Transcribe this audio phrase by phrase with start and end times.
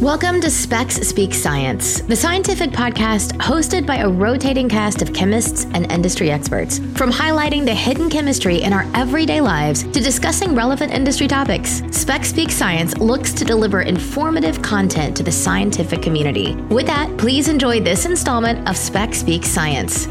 [0.00, 5.64] Welcome to SPEX Speak Science, the scientific podcast hosted by a rotating cast of chemists
[5.74, 6.78] and industry experts.
[6.94, 12.28] From highlighting the hidden chemistry in our everyday lives to discussing relevant industry topics, SPEX
[12.28, 16.54] Speak Science looks to deliver informative content to the scientific community.
[16.70, 20.06] With that, please enjoy this installment of SPEX Speak Science.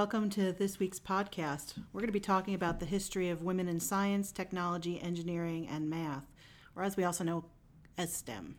[0.00, 1.74] Welcome to this week's podcast.
[1.92, 5.90] We're going to be talking about the history of women in science, technology, engineering, and
[5.90, 6.24] math,
[6.74, 7.44] or as we also know
[7.98, 8.56] as STEM.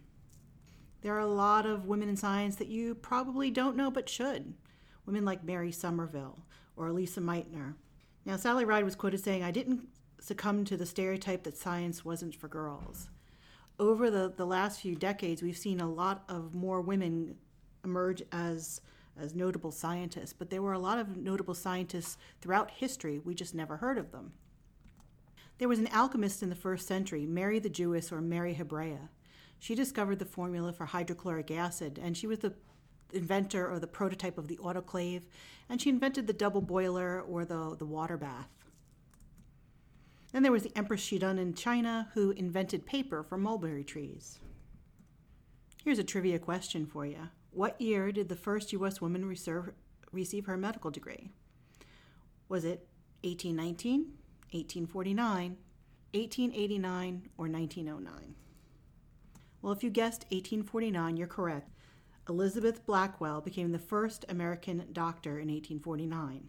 [1.01, 4.53] There are a lot of women in science that you probably don't know but should.
[5.07, 6.43] Women like Mary Somerville
[6.75, 7.73] or Lise Meitner.
[8.23, 9.87] Now, Sally Ride was quoted saying, I didn't
[10.19, 13.09] succumb to the stereotype that science wasn't for girls.
[13.79, 17.37] Over the, the last few decades, we've seen a lot of more women
[17.83, 18.79] emerge as
[19.19, 23.19] as notable scientists, but there were a lot of notable scientists throughout history.
[23.19, 24.33] We just never heard of them.
[25.57, 29.09] There was an alchemist in the first century, Mary the Jewess or Mary Hebraea.
[29.59, 32.53] She discovered the formula for hydrochloric acid, and she was the
[33.13, 35.23] inventor or the prototype of the autoclave,
[35.69, 38.49] and she invented the double boiler or the, the water bath.
[40.31, 44.39] Then there was the Empress Shidun in China, who invented paper from mulberry trees.
[45.83, 47.29] Here's a trivia question for you.
[47.51, 49.01] What year did the first U.S.
[49.01, 49.71] woman reserve,
[50.11, 51.31] receive her medical degree?
[52.47, 52.87] Was it
[53.23, 53.99] 1819,
[54.51, 55.57] 1849,
[56.13, 58.35] 1889, or 1909?
[59.61, 61.69] Well, if you guessed 1849, you're correct.
[62.29, 66.47] Elizabeth Blackwell became the first American doctor in 1849.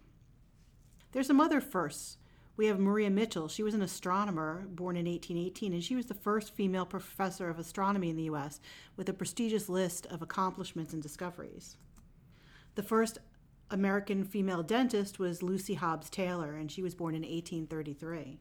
[1.11, 2.17] There's some other firsts
[2.55, 3.47] we have Maria Mitchell.
[3.47, 7.57] She was an astronomer born in 1818, and she was the first female professor of
[7.57, 8.59] astronomy in the U.S.
[8.95, 11.77] with a prestigious list of accomplishments and discoveries.
[12.75, 13.17] The first
[13.71, 18.39] American female dentist was Lucy Hobbs Taylor, and she was born in 1833.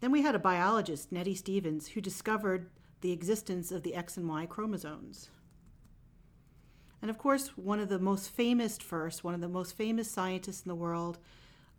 [0.00, 2.70] Then we had a biologist, Nettie Stevens, who discovered
[3.02, 5.28] the existence of the X and Y chromosomes.
[7.02, 10.62] And of course, one of the most famous first, one of the most famous scientists
[10.62, 11.18] in the world,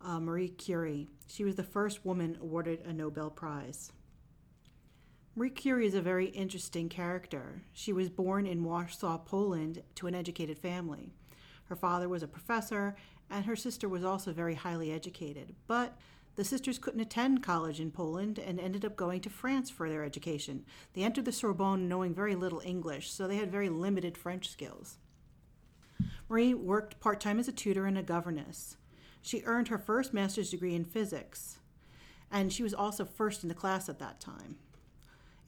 [0.06, 1.08] uh, Marie Curie.
[1.26, 3.92] She was the first woman awarded a Nobel Prize.
[5.34, 7.62] Marie Curie is a very interesting character.
[7.72, 11.12] She was born in Warsaw, Poland, to an educated family.
[11.64, 12.96] Her father was a professor,
[13.28, 15.56] and her sister was also very highly educated.
[15.66, 15.96] But
[16.36, 20.04] the sisters couldn't attend college in Poland and ended up going to France for their
[20.04, 20.64] education.
[20.94, 24.98] They entered the Sorbonne knowing very little English, so they had very limited French skills.
[26.28, 28.75] Marie worked part time as a tutor and a governess.
[29.26, 31.58] She earned her first master's degree in physics,
[32.30, 34.54] and she was also first in the class at that time.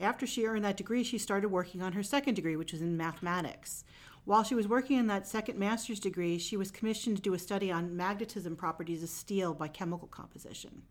[0.01, 2.97] After she earned that degree, she started working on her second degree, which was in
[2.97, 3.85] mathematics.
[4.25, 7.39] While she was working on that second master's degree, she was commissioned to do a
[7.39, 10.83] study on magnetism properties of steel by chemical composition.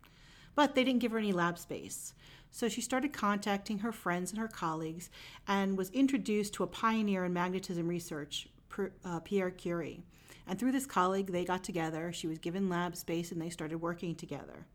[0.54, 2.14] But they didn't give her any lab space.
[2.50, 5.10] So she started contacting her friends and her colleagues
[5.46, 8.48] and was introduced to a pioneer in magnetism research,
[9.04, 10.00] uh, Pierre Curie.
[10.48, 12.10] And through this colleague, they got together.
[12.10, 14.66] She was given lab space and they started working together.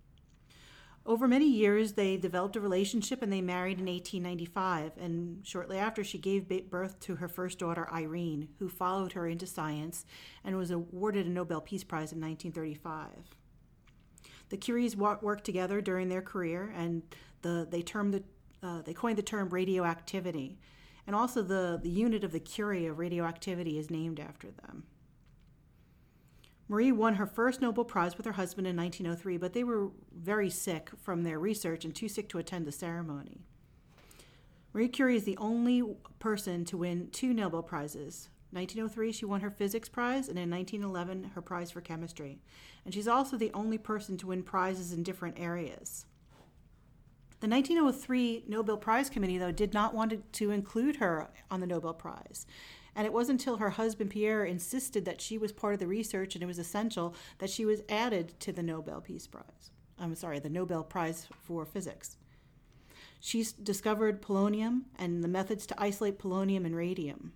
[1.06, 4.94] Over many years, they developed a relationship and they married in 1895.
[5.02, 9.48] And shortly after, she gave birth to her first daughter, Irene, who followed her into
[9.48, 10.06] science
[10.46, 13.10] and was awarded a Nobel Peace Prize in 1935.
[14.50, 17.02] The Curies worked together during their career, and
[17.42, 18.24] the, they termed the,
[18.62, 20.60] uh, they coined the term radioactivity,
[21.08, 24.84] and also the, the unit of the Curie of radioactivity is named after them.
[26.74, 30.50] Marie won her first Nobel Prize with her husband in 1903, but they were very
[30.50, 33.42] sick from their research and too sick to attend the ceremony.
[34.74, 35.84] Marie Curie is the only
[36.18, 38.30] person to win two Nobel Prizes.
[38.50, 42.42] 1903, she won her physics prize, and in 1911, her prize for chemistry.
[42.86, 46.08] And she's also the only person to win prizes in different areas.
[47.40, 51.94] The 1903 Nobel Prize Committee, though, did not want to include her on the Nobel
[51.94, 52.48] Prize.
[52.96, 56.36] And it wasn't until her husband Pierre insisted that she was part of the research
[56.36, 59.72] and it was essential that she was added to the Nobel Peace Prize.
[60.00, 62.18] I'm sorry, the Nobel Prize for Physics.
[63.20, 67.34] She discovered polonium and the methods to isolate polonium and radium.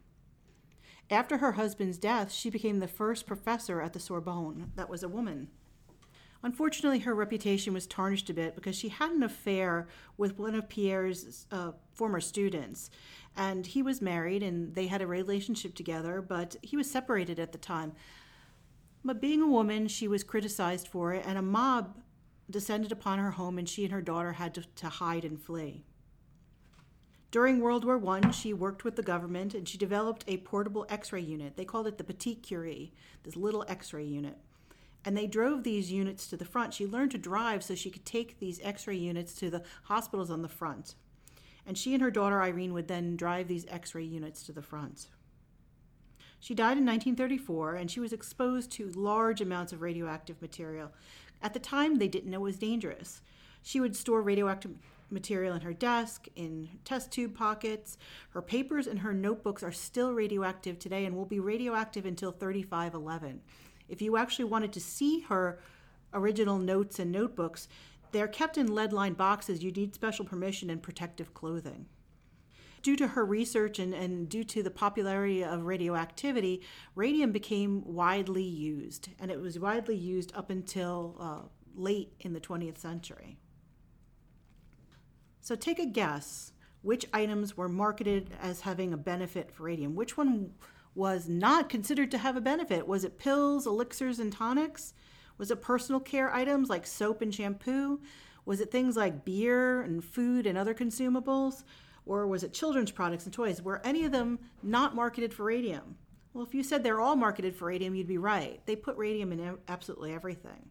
[1.09, 5.07] After her husband's death, she became the first professor at the Sorbonne that was a
[5.07, 5.47] woman.
[6.43, 9.87] Unfortunately, her reputation was tarnished a bit because she had an affair
[10.17, 12.89] with one of Pierre's uh, former students.
[13.35, 17.51] And he was married and they had a relationship together, but he was separated at
[17.51, 17.93] the time.
[19.03, 21.97] But being a woman, she was criticized for it, and a mob
[22.49, 25.85] descended upon her home, and she and her daughter had to, to hide and flee.
[27.29, 31.11] During World War I, she worked with the government and she developed a portable x
[31.11, 31.57] ray unit.
[31.57, 32.93] They called it the Petite Curie,
[33.23, 34.37] this little x ray unit.
[35.05, 36.73] And they drove these units to the front.
[36.73, 40.29] She learned to drive so she could take these x ray units to the hospitals
[40.29, 40.95] on the front.
[41.65, 44.61] And she and her daughter Irene would then drive these x ray units to the
[44.61, 45.07] front.
[46.39, 50.91] She died in 1934 and she was exposed to large amounts of radioactive material.
[51.41, 53.21] At the time, they didn't know it was dangerous.
[53.61, 54.71] She would store radioactive
[55.09, 57.97] material in her desk, in test tube pockets.
[58.31, 63.41] Her papers and her notebooks are still radioactive today and will be radioactive until 3511.
[63.87, 65.59] If you actually wanted to see her
[66.13, 67.67] original notes and notebooks,
[68.11, 69.63] they're kept in lead lined boxes.
[69.63, 71.87] You need special permission and protective clothing.
[72.81, 76.61] Due to her research and, and due to the popularity of radioactivity,
[76.95, 82.39] radium became widely used, and it was widely used up until uh, late in the
[82.39, 83.37] 20th century.
[85.41, 89.95] So take a guess which items were marketed as having a benefit for radium.
[89.95, 90.51] Which one
[90.97, 92.87] was not considered to have a benefit?
[92.87, 94.95] Was it pills, elixirs, and tonics?
[95.37, 98.01] Was it personal care items like soap and shampoo?
[98.45, 101.63] Was it things like beer and food and other consumables?
[102.07, 103.61] Or was it children's products and toys?
[103.61, 105.97] Were any of them not marketed for radium?
[106.33, 108.59] Well, if you said they're all marketed for radium, you'd be right.
[108.65, 110.69] They put radium in absolutely everything.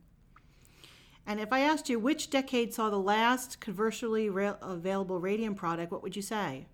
[1.25, 6.03] And if I asked you which decade saw the last commercially available radium product, what
[6.03, 6.67] would you say?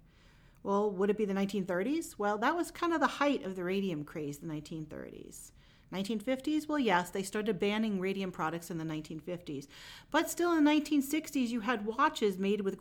[0.63, 2.17] Well, would it be the 1930s?
[2.19, 5.51] Well, that was kind of the height of the radium craze, the 1930s.
[5.93, 6.69] 1950s?
[6.69, 9.67] Well, yes, they started banning radium products in the 1950s.
[10.11, 12.79] But still in the 1960s, you had watches made with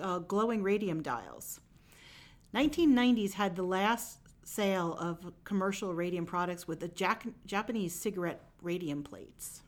[0.00, 1.60] uh, glowing radium dials.
[2.54, 9.02] 1990s had the last sale of commercial radium products with the Jack- Japanese cigarette radium
[9.02, 9.62] plates.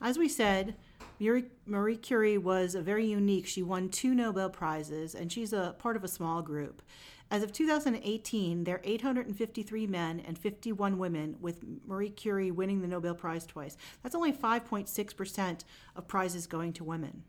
[0.00, 0.76] As we said,
[1.18, 3.46] Marie Curie was a very unique.
[3.46, 6.82] She won two Nobel Prizes, and she's a part of a small group.
[7.30, 12.88] As of 2018, there are 853 men and 51 women, with Marie Curie winning the
[12.88, 13.76] Nobel Prize twice.
[14.02, 15.64] That's only 5.6%
[15.96, 17.24] of prizes going to women.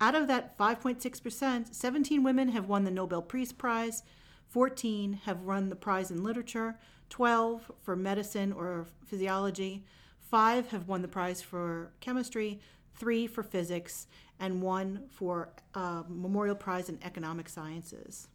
[0.00, 4.02] Out of that 5.6%, 17 women have won the Nobel Peace Prize,
[4.48, 6.78] 14 have won the prize in literature,
[7.10, 9.84] 12 for medicine or physiology,
[10.30, 12.60] Five have won the prize for chemistry,
[12.94, 14.06] three for physics,
[14.38, 18.28] and one for uh, Memorial Prize in Economic Sciences.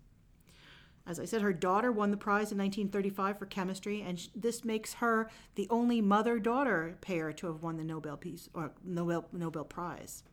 [1.08, 4.66] As I said, her daughter won the prize in 1935 for chemistry, and sh- this
[4.66, 9.64] makes her the only mother-daughter pair to have won the Nobel Peace or Nobel Nobel
[9.64, 10.24] Prize.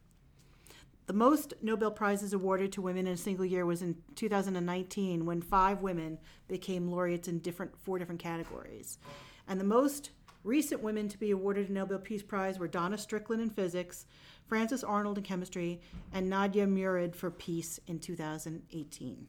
[1.06, 5.40] The most Nobel Prizes awarded to women in a single year was in 2019, when
[5.40, 6.18] five women
[6.48, 8.98] became laureates in different four different categories,
[9.46, 10.10] and the most
[10.44, 14.06] Recent women to be awarded a Nobel Peace Prize were Donna Strickland in physics,
[14.46, 15.80] Frances Arnold in chemistry,
[16.12, 19.28] and Nadia Murad for peace in 2018.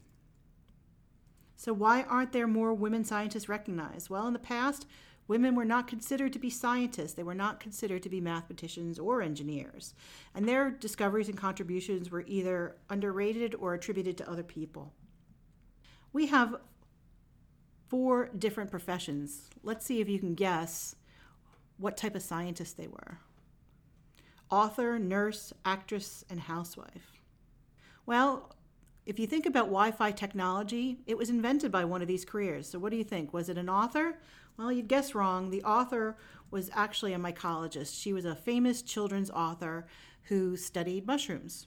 [1.56, 4.10] So, why aren't there more women scientists recognized?
[4.10, 4.86] Well, in the past,
[5.28, 9.22] women were not considered to be scientists, they were not considered to be mathematicians or
[9.22, 9.94] engineers,
[10.34, 14.92] and their discoveries and contributions were either underrated or attributed to other people.
[16.12, 16.56] We have
[17.88, 19.48] four different professions.
[19.62, 20.96] Let's see if you can guess
[21.78, 23.18] what type of scientist they were
[24.50, 27.20] author, nurse, actress, and housewife.
[28.06, 28.54] Well,
[29.04, 32.68] if you think about Wi Fi technology, it was invented by one of these careers.
[32.68, 33.32] So, what do you think?
[33.32, 34.18] Was it an author?
[34.56, 35.50] Well, you'd guess wrong.
[35.50, 36.16] The author
[36.50, 38.00] was actually a mycologist.
[38.00, 39.86] She was a famous children's author
[40.24, 41.66] who studied mushrooms.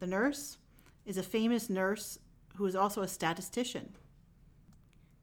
[0.00, 0.58] The nurse
[1.06, 2.18] is a famous nurse
[2.56, 3.94] who is also a statistician.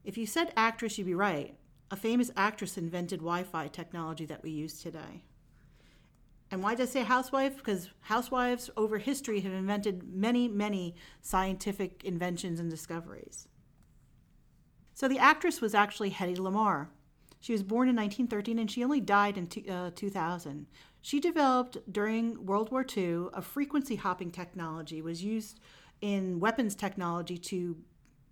[0.03, 1.58] If you said actress, you'd be right.
[1.91, 5.23] A famous actress invented Wi Fi technology that we use today.
[6.51, 7.57] And why did I say housewife?
[7.57, 13.47] Because housewives over history have invented many, many scientific inventions and discoveries.
[14.93, 16.87] So the actress was actually Hedy Lamarr.
[17.39, 20.67] She was born in 1913 and she only died in uh, 2000.
[21.01, 25.59] She developed during World War II a frequency hopping technology was used
[26.01, 27.77] in weapons technology to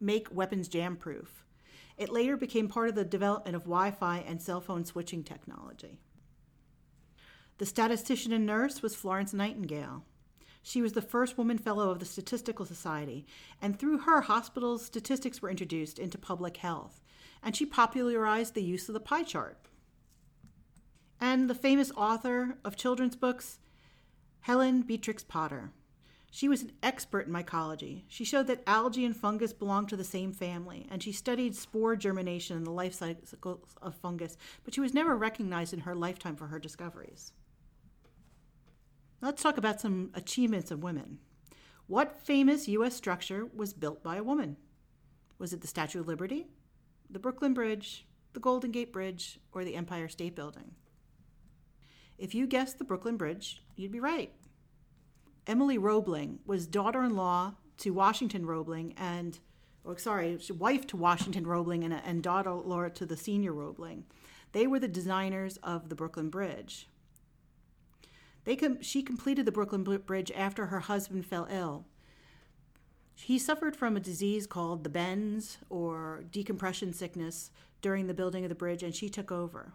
[0.02, 1.46] make weapons jam proof.
[1.98, 6.00] It later became part of the development of Wi Fi and cell phone switching technology.
[7.58, 10.04] The statistician and nurse was Florence Nightingale.
[10.62, 13.26] She was the first woman fellow of the Statistical Society,
[13.62, 17.02] and through her, hospital statistics were introduced into public health,
[17.42, 19.58] and she popularized the use of the pie chart.
[21.20, 23.60] And the famous author of children's books,
[24.42, 25.72] Helen Beatrix Potter.
[26.38, 28.04] She was an expert in mycology.
[28.08, 31.96] She showed that algae and fungus belong to the same family, and she studied spore
[31.96, 36.36] germination and the life cycle of fungus, but she was never recognized in her lifetime
[36.36, 37.32] for her discoveries.
[39.20, 41.18] Let's talk about some achievements of women.
[41.88, 42.94] What famous U.S.
[42.94, 44.58] structure was built by a woman?
[45.40, 46.46] Was it the Statue of Liberty,
[47.10, 50.76] the Brooklyn Bridge, the Golden Gate Bridge, or the Empire State Building?
[52.20, 54.32] If you guessed the Brooklyn Bridge, you'd be right.
[55.48, 59.40] Emily Roebling was daughter in law to Washington Roebling and,
[59.86, 64.04] oh, sorry, wife to Washington Roebling and, and daughter in law to the senior Roebling.
[64.52, 66.90] They were the designers of the Brooklyn Bridge.
[68.44, 71.86] They com- she completed the Brooklyn Bridge after her husband fell ill.
[73.16, 77.52] He suffered from a disease called the bends or decompression sickness
[77.82, 79.74] during the building of the bridge, and she took over.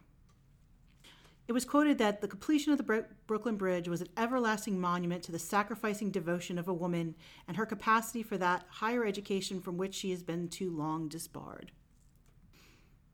[1.49, 5.33] It was quoted that the completion of the Brooklyn Bridge was an everlasting monument to
[5.33, 7.17] the sacrificing devotion of a woman
[7.49, 11.73] and her capacity for that higher education from which she has been too long disbarred.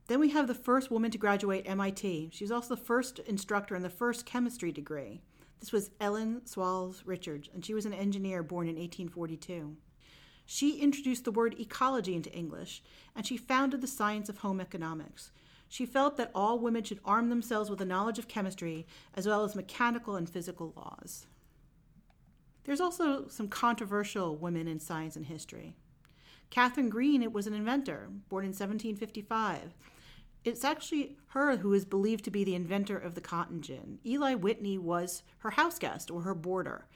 [0.08, 2.30] Then we have the first woman to graduate MIT.
[2.32, 5.20] She was also the first instructor in the first chemistry degree.
[5.60, 9.76] This was Ellen Swallows Richards, and she was an engineer born in 1842.
[10.46, 12.82] She introduced the word ecology into English,
[13.14, 15.30] and she founded the science of home economics.
[15.68, 19.44] She felt that all women should arm themselves with a knowledge of chemistry as well
[19.44, 21.26] as mechanical and physical laws.
[22.64, 25.74] There's also some controversial women in science and history.
[26.50, 29.74] Catherine Greene was an inventor, born in 1755.
[30.44, 33.98] It's actually her who is believed to be the inventor of the cotton gin.
[34.04, 36.86] Eli Whitney was her houseguest or her boarder.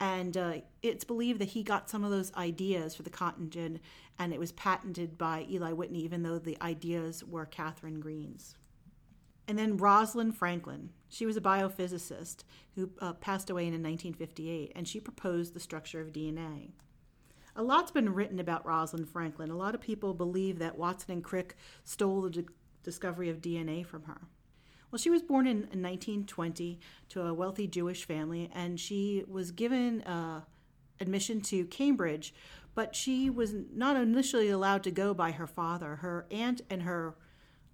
[0.00, 0.52] And uh,
[0.82, 3.80] it's believed that he got some of those ideas for the cotton gin,
[4.18, 8.54] and it was patented by Eli Whitney, even though the ideas were Catherine Greene's.
[9.48, 10.90] And then Rosalind Franklin.
[11.08, 16.00] She was a biophysicist who uh, passed away in 1958, and she proposed the structure
[16.00, 16.70] of DNA.
[17.56, 19.50] A lot's been written about Rosalind Franklin.
[19.50, 22.46] A lot of people believe that Watson and Crick stole the
[22.84, 24.20] discovery of DNA from her.
[24.90, 26.80] Well, she was born in, in 1920
[27.10, 30.42] to a wealthy Jewish family, and she was given uh,
[31.00, 32.34] admission to Cambridge,
[32.74, 35.96] but she was not initially allowed to go by her father.
[35.96, 37.16] Her aunt and her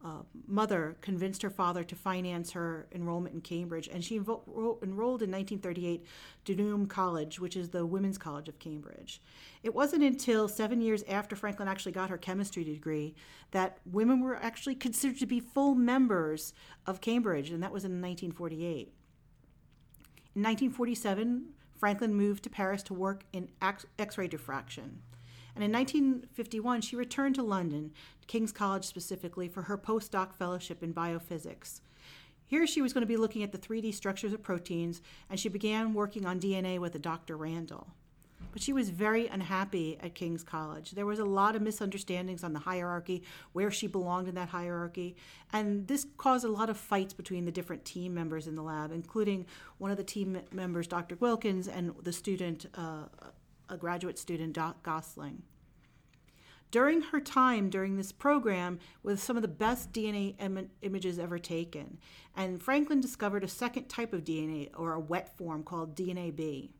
[0.05, 5.31] uh, mother convinced her father to finance her enrollment in Cambridge, and she enrolled in
[5.31, 6.05] 1938
[6.45, 9.23] to Newnham College, which is the Women's College of Cambridge.
[9.63, 13.15] It wasn't until seven years after Franklin actually got her chemistry degree
[13.53, 16.53] that women were actually considered to be full members
[16.87, 18.93] of Cambridge, and that was in 1948.
[20.37, 21.47] In 1947,
[21.79, 25.01] Franklin moved to Paris to work in X ray diffraction.
[25.55, 27.93] And in 1951, she returned to London,
[28.27, 31.81] King's College specifically, for her postdoc fellowship in biophysics.
[32.47, 35.49] Here she was going to be looking at the 3D structures of proteins, and she
[35.49, 37.37] began working on DNA with a Dr.
[37.37, 37.89] Randall.
[38.53, 40.93] But she was very unhappy at King's College.
[40.93, 45.17] There was a lot of misunderstandings on the hierarchy, where she belonged in that hierarchy,
[45.53, 48.93] and this caused a lot of fights between the different team members in the lab,
[48.93, 49.47] including
[49.79, 51.17] one of the team members, Dr.
[51.17, 53.05] Wilkins, and the student, uh,
[53.69, 55.43] a graduate student, Doc Gosling.
[56.71, 61.39] During her time during this program with some of the best DNA Im- images ever
[61.39, 61.99] taken,
[62.35, 66.75] and Franklin discovered a second type of DNA, or a wet form called DNA B.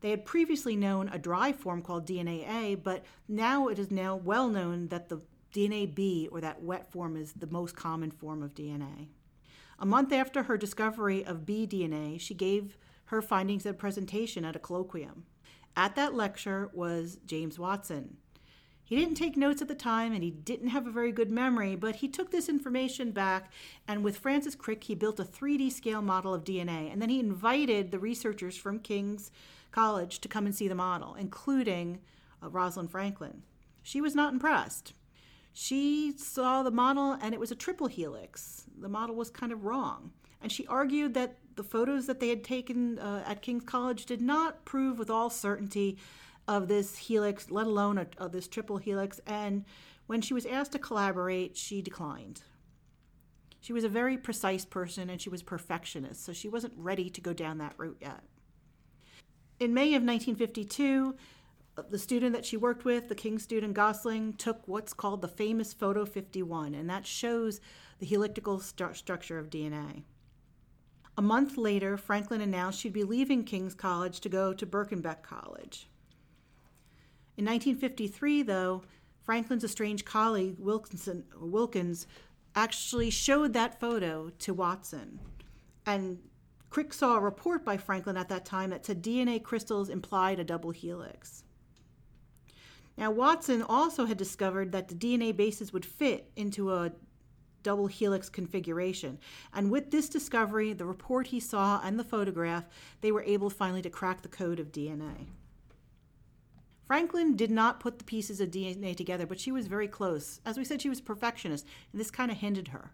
[0.00, 4.16] They had previously known a dry form called DNA A, but now it is now
[4.16, 5.20] well known that the
[5.54, 9.08] DNA B, or that wet form, is the most common form of DNA.
[9.78, 14.44] A month after her discovery of B DNA, she gave her findings at a presentation
[14.44, 15.24] at a colloquium.
[15.76, 18.16] At that lecture was James Watson.
[18.84, 21.76] He didn't take notes at the time and he didn't have a very good memory,
[21.76, 23.50] but he took this information back
[23.88, 26.92] and with Francis Crick, he built a 3D scale model of DNA.
[26.92, 29.30] And then he invited the researchers from King's
[29.70, 32.00] College to come and see the model, including
[32.42, 33.42] uh, Rosalind Franklin.
[33.82, 34.92] She was not impressed.
[35.54, 38.66] She saw the model and it was a triple helix.
[38.78, 40.12] The model was kind of wrong.
[40.42, 44.20] And she argued that the photos that they had taken uh, at King's College did
[44.20, 45.98] not prove with all certainty
[46.48, 49.20] of this helix, let alone a, of this triple helix.
[49.26, 49.64] And
[50.06, 52.42] when she was asked to collaborate, she declined.
[53.60, 57.20] She was a very precise person and she was perfectionist, so she wasn't ready to
[57.20, 58.24] go down that route yet.
[59.60, 61.14] In May of 1952,
[61.88, 65.72] the student that she worked with, the King student Gosling, took what's called the famous
[65.72, 67.60] Photo 51, and that shows
[68.00, 70.02] the helical st- structure of DNA.
[71.16, 75.88] A month later, Franklin announced she'd be leaving King's College to go to Birkenbeck College.
[77.36, 78.82] In 1953, though,
[79.22, 82.06] Franklin's estranged colleague Wilkinson, Wilkins
[82.54, 85.20] actually showed that photo to Watson.
[85.86, 86.18] And
[86.70, 90.44] Crick saw a report by Franklin at that time that said DNA crystals implied a
[90.44, 91.44] double helix.
[92.96, 96.92] Now, Watson also had discovered that the DNA bases would fit into a
[97.62, 99.18] double helix configuration.
[99.52, 102.66] And with this discovery, the report he saw, and the photograph,
[103.00, 105.28] they were able finally to crack the code of DNA.
[106.86, 110.40] Franklin did not put the pieces of DNA together, but she was very close.
[110.44, 112.92] As we said, she was a perfectionist, and this kind of hindered her.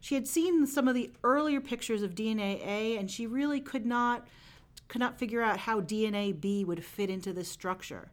[0.00, 3.84] She had seen some of the earlier pictures of DNA A, and she really could
[3.84, 4.26] not
[4.88, 8.10] could not figure out how DNA B would fit into this structure.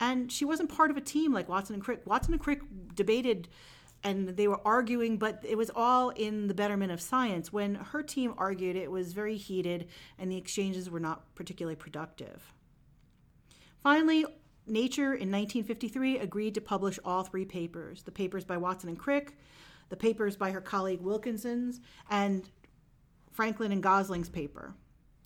[0.00, 2.00] And she wasn't part of a team like Watson and Crick.
[2.04, 2.62] Watson and Crick
[2.94, 3.48] debated
[4.02, 7.52] and they were arguing, but it was all in the betterment of science.
[7.52, 9.88] When her team argued, it was very heated
[10.18, 12.54] and the exchanges were not particularly productive.
[13.82, 14.24] Finally,
[14.66, 19.36] Nature in 1953 agreed to publish all three papers the papers by Watson and Crick,
[19.88, 22.48] the papers by her colleague Wilkinson's, and
[23.32, 24.74] Franklin and Gosling's paper.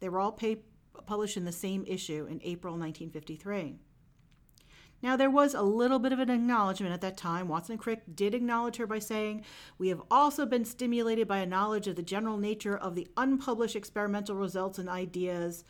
[0.00, 0.62] They were all pay-
[1.06, 3.78] published in the same issue in April 1953.
[5.04, 7.46] Now, there was a little bit of an acknowledgement at that time.
[7.46, 9.44] Watson and Crick did acknowledge her by saying,
[9.76, 13.76] We have also been stimulated by a knowledge of the general nature of the unpublished
[13.76, 15.62] experimental results and ideas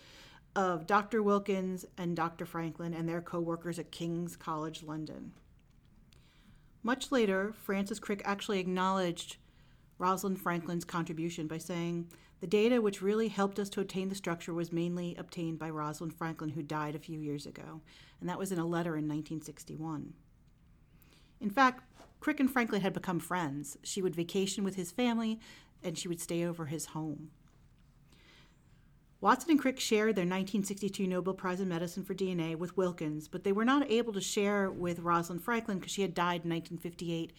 [0.55, 1.21] of Dr.
[1.21, 2.47] Wilkins and Dr.
[2.47, 5.33] Franklin and their co workers at King's College London.
[6.85, 9.39] Much later, Francis Crick actually acknowledged
[9.99, 12.09] Rosalind Franklin's contribution by saying,
[12.41, 16.15] The data which really helped us to attain the structure was mainly obtained by Rosalind
[16.15, 17.81] Franklin, who died a few years ago,
[18.21, 20.15] and that was in a letter in 1961.
[21.41, 21.85] In fact,
[22.21, 23.77] Crick and Franklin had become friends.
[23.83, 25.39] She would vacation with his family,
[25.83, 27.31] and she would stay over his home.
[29.25, 33.43] Watson and Crick shared their 1962 Nobel Prize in Medicine for DNA with Wilkins, but
[33.43, 37.33] they were not able to share with Rosalind Franklin because she had died in 1958,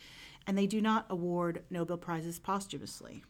[0.47, 3.23] and they do not award Nobel Prizes posthumously.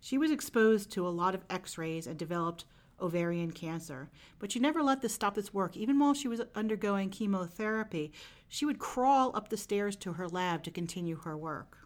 [0.00, 2.64] She was exposed to a lot of x rays and developed
[2.98, 5.76] ovarian cancer, but she never let this stop its work.
[5.76, 8.10] Even while she was undergoing chemotherapy,
[8.48, 11.76] she would crawl up the stairs to her lab to continue her work.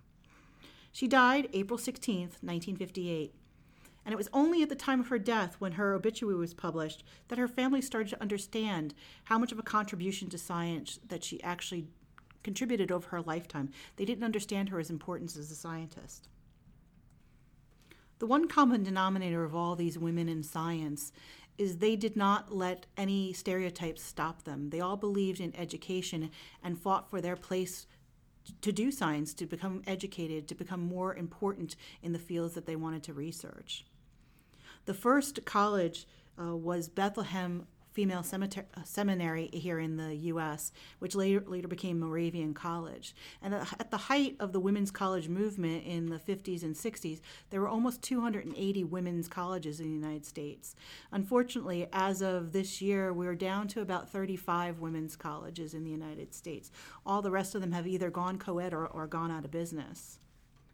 [0.92, 3.34] She died April 16, 1958
[4.04, 7.04] and it was only at the time of her death, when her obituary was published,
[7.28, 8.94] that her family started to understand
[9.25, 11.87] how much of a contribution to science that she actually
[12.42, 13.70] contributed over her lifetime.
[13.96, 16.28] They didn't understand her as importance as a scientist.
[18.18, 21.11] The one common denominator of all these women in science
[21.57, 24.70] is they did not let any stereotypes stop them.
[24.70, 26.31] They all believed in education
[26.62, 27.87] and fought for their place
[28.61, 32.76] to do science, to become educated, to become more important in the fields that they
[32.76, 33.85] wanted to research.
[34.87, 36.07] The first college
[36.38, 42.53] uh, was Bethlehem Female uh, Seminary here in the U.S., which later, later became Moravian
[42.53, 43.14] College.
[43.40, 47.20] And at the height of the women's college movement in the 50s and 60s,
[47.51, 50.75] there were almost 280 women's colleges in the United States.
[51.12, 56.35] Unfortunately, as of this year, we're down to about 35 women's colleges in the United
[56.35, 56.73] States.
[57.07, 59.53] All the rest of them have either gone co ed or, or gone out of
[59.53, 60.18] business.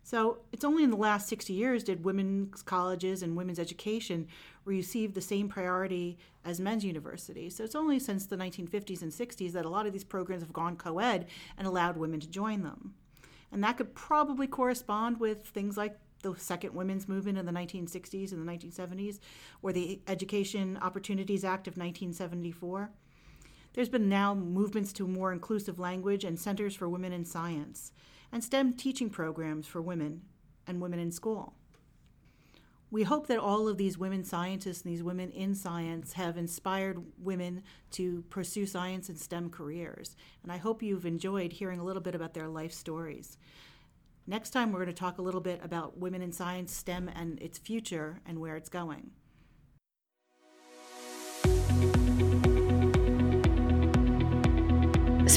[0.02, 4.26] So it's only in the last 60 years did women's colleges and women's education
[4.64, 7.56] receive the same priority as men's universities.
[7.56, 10.52] So it's only since the 1950s and 60s that a lot of these programs have
[10.52, 11.26] gone co ed
[11.58, 12.94] and allowed women to join them.
[13.52, 18.32] And that could probably correspond with things like the second women's movement in the 1960s
[18.32, 19.20] and the 1970s,
[19.62, 22.90] or the Education Opportunities Act of 1974.
[23.72, 27.92] There's been now movements to more inclusive language and centers for women in science
[28.32, 30.22] and STEM teaching programs for women
[30.66, 31.54] and women in school.
[32.92, 37.04] We hope that all of these women scientists and these women in science have inspired
[37.18, 37.62] women
[37.92, 40.16] to pursue science and STEM careers.
[40.42, 43.38] And I hope you've enjoyed hearing a little bit about their life stories.
[44.26, 47.40] Next time, we're going to talk a little bit about women in science, STEM, and
[47.40, 49.10] its future and where it's going.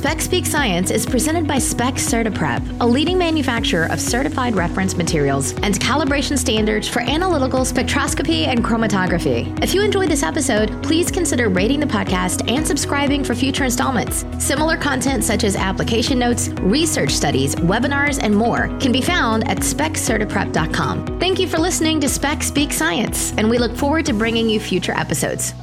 [0.03, 5.53] SPEX Speak Science is presented by SPEX CertiPrep, a leading manufacturer of certified reference materials
[5.63, 9.57] and calibration standards for analytical spectroscopy and chromatography.
[9.63, 14.25] If you enjoyed this episode, please consider rating the podcast and subscribing for future installments.
[14.39, 19.59] Similar content such as application notes, research studies, webinars, and more can be found at
[19.59, 21.17] spexcertiprep.com.
[21.17, 24.59] Thank you for listening to SPEX Speak Science, and we look forward to bringing you
[24.59, 25.53] future episodes.